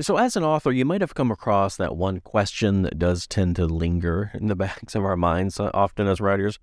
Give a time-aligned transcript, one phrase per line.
[0.00, 3.56] So, as an author, you might have come across that one question that does tend
[3.56, 6.60] to linger in the backs of our minds, uh, often as writers,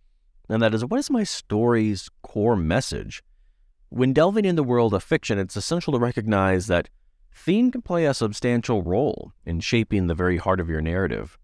[0.48, 3.22] and that is what is my story's core message?
[3.90, 6.88] When delving in the world of fiction, it's essential to recognize that
[7.34, 11.38] theme can play a substantial role in shaping the very heart of your narrative.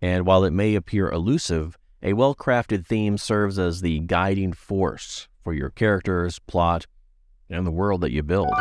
[0.00, 5.26] And while it may appear elusive, a well crafted theme serves as the guiding force
[5.42, 6.86] for your characters, plot,
[7.50, 8.52] and the world that you build.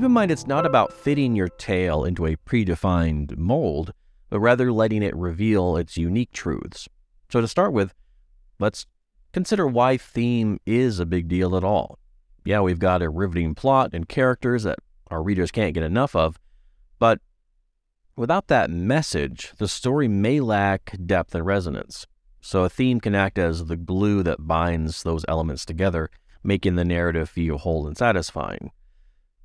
[0.00, 3.92] Keep in mind, it's not about fitting your tale into a predefined mold,
[4.30, 6.88] but rather letting it reveal its unique truths.
[7.28, 7.92] So, to start with,
[8.58, 8.86] let's
[9.34, 11.98] consider why theme is a big deal at all.
[12.46, 14.78] Yeah, we've got a riveting plot and characters that
[15.10, 16.40] our readers can't get enough of,
[16.98, 17.20] but
[18.16, 22.06] without that message, the story may lack depth and resonance.
[22.40, 26.08] So, a theme can act as the glue that binds those elements together,
[26.42, 28.70] making the narrative feel whole and satisfying.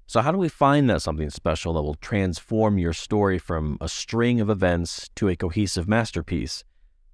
[0.07, 3.89] So, how do we find that something special that will transform your story from a
[3.89, 6.63] string of events to a cohesive masterpiece?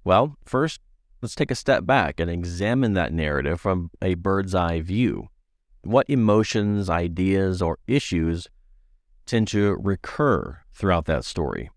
[0.04, 0.80] Well, first,
[1.22, 5.28] let's take a step back and examine that narrative from a bird's eye view.
[5.80, 8.46] What emotions, ideas, or issues
[9.24, 11.70] tend to recur throughout that story?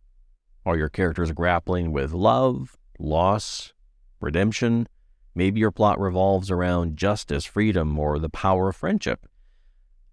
[0.66, 3.74] Are your characters grappling with love, loss,
[4.20, 4.88] redemption?
[5.34, 9.26] Maybe your plot revolves around justice, freedom, or the power of friendship.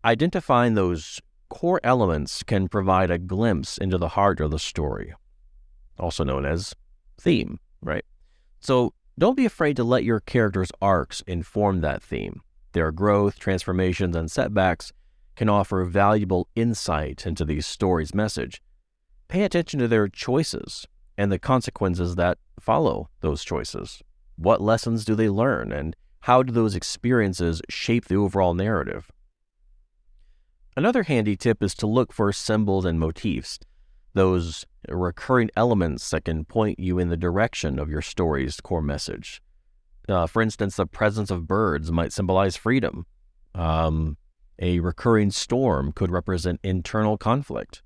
[0.05, 5.15] Identifying those core elements can provide a glimpse into the heart of the story,
[5.97, 6.75] also known as
[7.21, 8.05] theme, right?
[8.59, 12.41] So don't be afraid to let your characters' arcs inform that theme.
[12.73, 14.93] Their growth, transformations, and setbacks
[15.37, 18.61] can offer valuable insight into the story's message.
[19.29, 20.87] Pay attention to their choices
[21.17, 24.03] and the consequences that follow those choices.
[24.37, 29.13] What lessons do they learn, and how do those experiences shape the overall narrative?
[30.75, 33.59] Another handy tip is to look for symbols and motifs,
[34.15, 39.43] those recurring elements that can point you in the direction of your story's core message.
[40.09, 43.05] Uh, for instance, the presence of birds might symbolize freedom.
[43.55, 44.17] Um,
[44.59, 47.83] a recurring storm could represent internal conflict.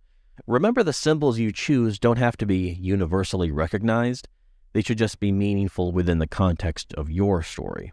[0.47, 4.29] Remember, the symbols you choose don't have to be universally recognized,
[4.75, 7.93] they should just be meaningful within the context of your story.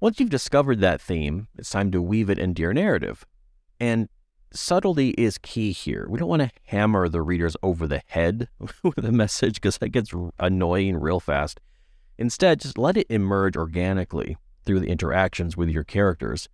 [0.00, 3.24] Once you've discovered that theme, it's time to weave it into your narrative.
[3.80, 4.08] And
[4.52, 6.06] subtlety is key here.
[6.08, 8.48] We don't want to hammer the readers over the head
[8.82, 11.60] with a message because that gets annoying real fast.
[12.16, 16.48] Instead, just let it emerge organically through the interactions with your characters,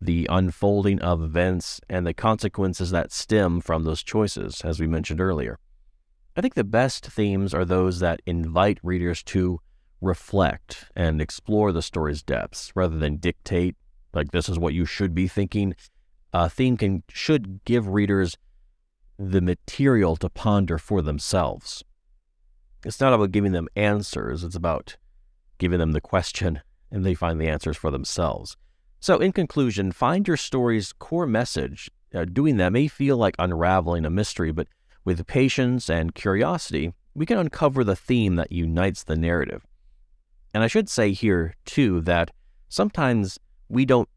[0.00, 5.20] the unfolding of events, and the consequences that stem from those choices, as we mentioned
[5.20, 5.58] earlier.
[6.36, 9.58] I think the best themes are those that invite readers to
[10.02, 13.74] reflect and explore the story's depths rather than dictate,
[14.12, 15.74] like, this is what you should be thinking
[16.32, 18.36] uh, theme can should give readers
[19.18, 21.82] the material to ponder for themselves.
[22.84, 24.96] It's not about giving them answers, it's about
[25.58, 26.60] giving them the question
[26.90, 28.56] and they find the answers for themselves.
[29.00, 31.90] So, in conclusion, find your story's core message.
[32.14, 34.68] Uh, doing that may feel like unraveling a mystery, but
[35.04, 39.66] with patience and curiosity, we can uncover the theme that unites the narrative.
[40.54, 42.30] And I should say here, too, that
[42.68, 43.38] sometimes
[43.68, 44.08] we don't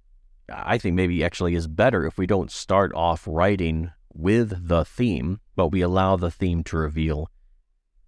[0.51, 5.39] I think maybe actually is better if we don't start off writing with the theme,
[5.55, 7.29] but we allow the theme to reveal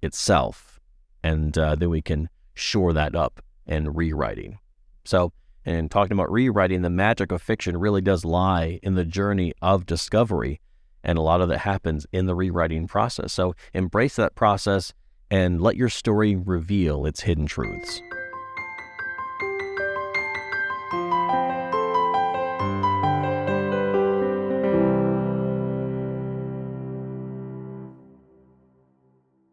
[0.01, 0.79] itself.
[1.23, 4.59] And uh, then we can shore that up in rewriting.
[5.05, 5.33] So,
[5.65, 9.85] and talking about rewriting, the magic of fiction really does lie in the journey of
[9.85, 10.59] discovery.
[11.03, 13.33] And a lot of that happens in the rewriting process.
[13.33, 14.93] So embrace that process
[15.29, 18.01] and let your story reveal its hidden truths.